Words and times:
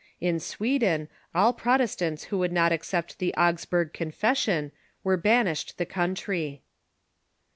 In 0.19 0.39
Sweden 0.39 1.09
all 1.35 1.53
Protestants 1.53 2.23
who 2.23 2.39
Avould 2.39 2.49
not 2.49 2.71
accept 2.71 3.19
the 3.19 3.35
Augsburg 3.35 3.93
Confession 3.93 4.71
were 5.03 5.15
banished 5.15 5.77
the 5.77 5.85
country. 5.85 6.63